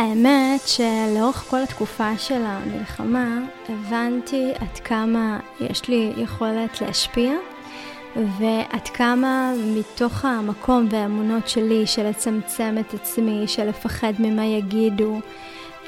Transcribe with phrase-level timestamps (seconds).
[0.00, 7.32] האמת שלאורך כל התקופה של המלחמה הבנתי עד כמה יש לי יכולת להשפיע
[8.16, 15.20] ועד כמה מתוך המקום והאמונות שלי של לצמצם את עצמי, של לפחד ממה יגידו,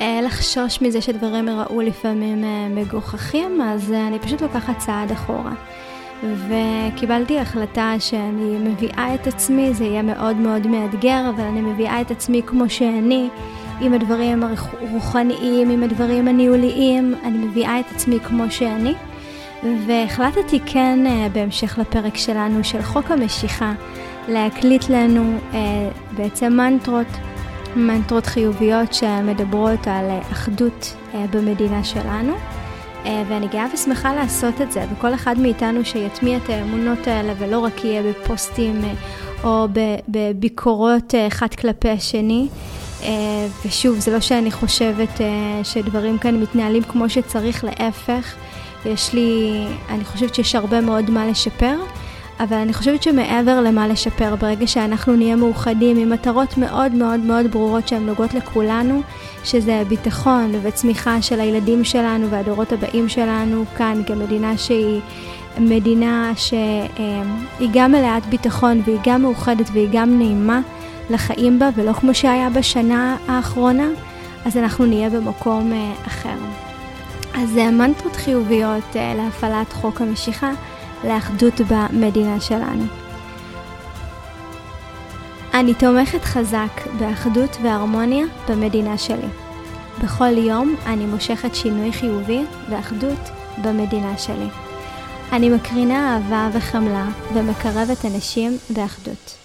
[0.01, 5.53] אה, לחשוש מזה שדברים יראו לפעמים אה, מגוחכים, אז אני פשוט לוקחת צעד אחורה.
[6.23, 12.11] וקיבלתי החלטה שאני מביאה את עצמי, זה יהיה מאוד מאוד מאתגר, אבל אני מביאה את
[12.11, 13.29] עצמי כמו שאני,
[13.83, 18.95] עם הדברים הרוחניים, עם הדברים הניהוליים, אני מביאה את עצמי כמו שאני.
[19.87, 23.73] והחלטתי כן, אה, בהמשך לפרק שלנו של חוק המשיכה,
[24.29, 27.07] להקליט לנו אה, בעצם מנטרות,
[27.77, 32.33] מנטרות חיוביות שמדברות על אחדות אה, במדינה שלנו.
[33.29, 37.85] ואני גאה ושמחה לעשות את זה, וכל אחד מאיתנו שיטמיע את האמונות האלה ולא רק
[37.85, 38.83] יהיה בפוסטים
[39.45, 39.69] או
[40.09, 42.49] בביקורות אחד כלפי השני.
[43.67, 45.21] ושוב, זה לא שאני חושבת
[45.63, 48.35] שדברים כאן מתנהלים כמו שצריך, להפך.
[48.87, 51.77] יש לי, אני חושבת שיש הרבה מאוד מה לשפר,
[52.41, 57.47] אבל אני חושבת שמעבר למה לשפר, ברגע שאנחנו נהיה מאוחדים עם מטרות מאוד מאוד מאוד
[57.47, 59.03] ברורות שהן נוגעות לכולנו,
[59.45, 65.01] שזה ביטחון וצמיחה של הילדים שלנו והדורות הבאים שלנו כאן כמדינה שהיא
[65.59, 70.61] מדינה שהיא גם מלאת ביטחון והיא גם מאוחדת והיא גם נעימה
[71.11, 73.89] לחיים בה ולא כמו שהיה בשנה האחרונה,
[74.47, 76.37] אז אנחנו נהיה במקום אה, אחר.
[77.35, 80.53] אז מנטרות חיוביות uh, להפעלת חוק המשיכה
[81.05, 82.85] לאחדות במדינה שלנו.
[85.55, 89.29] אני תומכת חזק באחדות והרמוניה במדינה שלי.
[90.05, 93.31] בכל יום אני מושכת שינוי חיובי ואחדות
[93.63, 94.49] במדינה שלי.
[95.33, 99.42] אני מקרינה אהבה וחמלה ומקרבת אנשים באחדות.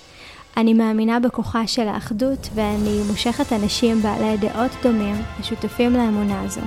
[0.58, 6.62] אני מאמינה בכוחה של האחדות ואני מושכת אנשים בעלי דעות דומים ושותפים לאמונה הזו.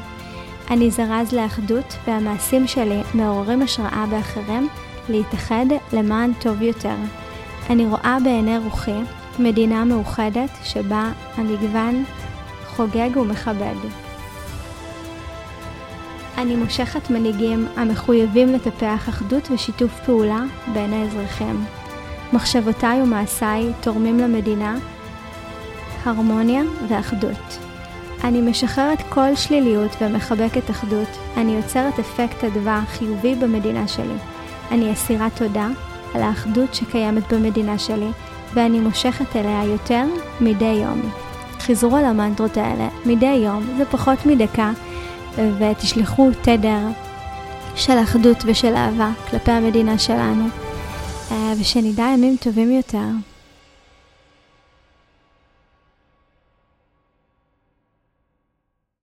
[0.71, 4.69] אני זרז לאחדות והמעשים שלי מעוררים השראה באחרים
[5.09, 6.95] להתאחד למען טוב יותר.
[7.71, 9.01] אני רואה בעיני רוחי
[9.39, 12.05] מדינה מאוחדת שבה המגוון
[12.67, 13.77] חוגג ומכבד.
[16.39, 20.43] אני מושכת מנהיגים המחויבים לטפח אחדות ושיתוף פעולה
[20.73, 21.80] בין האזרחים.
[22.33, 24.77] מחשבותיי ומעשיי תורמים למדינה
[26.05, 27.59] הרמוניה ואחדות.
[28.25, 31.09] אני משחררת כל שליליות ומחבקת אחדות.
[31.37, 34.15] אני יוצרת אפקט אדווה חיובי במדינה שלי.
[34.71, 35.69] אני אסירה תודה
[36.15, 38.11] על האחדות שקיימת במדינה שלי,
[38.55, 40.05] ואני מושכת אליה יותר
[40.41, 41.03] מדי יום.
[41.61, 44.71] חזרו על המנטרות האלה מדי יום, זה פחות מדקה,
[45.59, 46.81] ותשלחו תדר
[47.75, 50.45] של אחדות ושל אהבה כלפי המדינה שלנו,
[51.61, 53.30] ושנדע ימים טובים יותר.